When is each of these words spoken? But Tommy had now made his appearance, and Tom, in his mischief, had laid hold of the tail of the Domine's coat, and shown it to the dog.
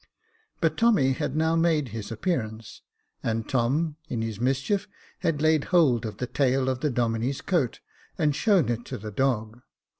But 0.61 0.77
Tommy 0.77 1.11
had 1.11 1.35
now 1.35 1.55
made 1.55 1.89
his 1.89 2.11
appearance, 2.11 2.81
and 3.21 3.47
Tom, 3.47 3.97
in 4.09 4.23
his 4.23 4.41
mischief, 4.41 4.87
had 5.19 5.43
laid 5.43 5.65
hold 5.65 6.07
of 6.07 6.17
the 6.17 6.25
tail 6.25 6.69
of 6.69 6.79
the 6.79 6.89
Domine's 6.89 7.41
coat, 7.41 7.81
and 8.17 8.35
shown 8.35 8.69
it 8.69 8.83
to 8.85 8.97
the 8.97 9.11
dog. 9.11 9.59